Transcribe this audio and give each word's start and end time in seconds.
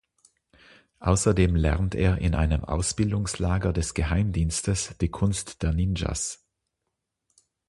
Außerdem 1.01 1.55
lernt 1.55 1.93
er 1.93 2.17
in 2.17 2.33
einem 2.33 2.65
Ausbildungslager 2.65 3.71
des 3.71 3.93
Geheimdienstes 3.93 4.97
die 4.99 5.09
Kunst 5.09 5.61
der 5.61 5.73
Ninjas. 5.73 6.43